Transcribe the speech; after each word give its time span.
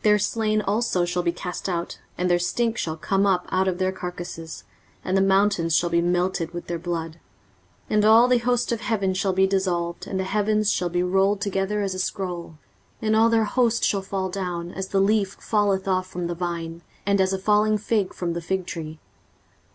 23:034:003 0.00 0.02
Their 0.02 0.18
slain 0.18 0.60
also 0.60 1.04
shall 1.06 1.22
be 1.22 1.32
cast 1.32 1.66
out, 1.66 1.98
and 2.18 2.30
their 2.30 2.38
stink 2.38 2.76
shall 2.76 2.98
come 2.98 3.24
up 3.24 3.46
out 3.48 3.66
of 3.66 3.78
their 3.78 3.90
carcases, 3.90 4.64
and 5.02 5.16
the 5.16 5.22
mountains 5.22 5.74
shall 5.74 5.88
be 5.88 6.02
melted 6.02 6.52
with 6.52 6.66
their 6.66 6.78
blood. 6.78 7.12
23:034:004 7.88 7.94
And 7.94 8.04
all 8.04 8.28
the 8.28 8.36
host 8.36 8.70
of 8.70 8.82
heaven 8.82 9.14
shall 9.14 9.32
be 9.32 9.46
dissolved, 9.46 10.06
and 10.06 10.20
the 10.20 10.24
heavens 10.24 10.70
shall 10.70 10.90
be 10.90 11.02
rolled 11.02 11.40
together 11.40 11.80
as 11.80 11.94
a 11.94 11.98
scroll: 11.98 12.58
and 13.00 13.16
all 13.16 13.30
their 13.30 13.44
host 13.44 13.82
shall 13.82 14.02
fall 14.02 14.28
down, 14.28 14.72
as 14.72 14.88
the 14.88 15.00
leaf 15.00 15.38
falleth 15.40 15.88
off 15.88 16.06
from 16.06 16.26
the 16.26 16.34
vine, 16.34 16.82
and 17.06 17.18
as 17.18 17.32
a 17.32 17.38
falling 17.38 17.78
fig 17.78 18.12
from 18.12 18.34
the 18.34 18.42
fig 18.42 18.66
tree. 18.66 18.98